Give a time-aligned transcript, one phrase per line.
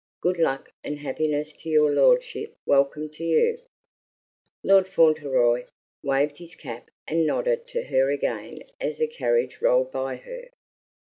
[0.19, 2.55] Good luck and happiness to your lordship!
[2.65, 3.59] Welcome to you!"
[4.63, 5.67] Lord Fauntleroy
[6.01, 10.47] waved his cap and nodded to her again as the carriage rolled by her.